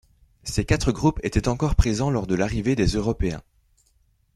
Ces 0.43 0.65
quatre 0.65 0.91
groupes 0.91 1.19
étaient 1.23 1.47
encore 1.47 1.75
présents 1.75 2.09
lors 2.09 2.25
de 2.25 2.33
l’arrivée 2.33 2.75
des 2.75 2.87
Européens. 2.87 3.43